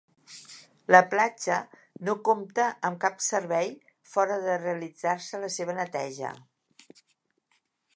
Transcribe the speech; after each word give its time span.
La 0.95 1.01
platja 1.11 1.57
no 2.07 2.15
compta 2.31 2.67
amb 2.91 2.99
cap 3.05 3.23
servei, 3.29 3.71
fora 4.15 4.41
de 4.49 4.59
realitzar-se 4.67 5.47
la 5.49 5.55
seva 5.61 5.81
neteja. 5.83 6.37